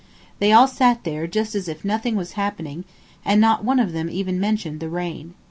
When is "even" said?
4.09-4.39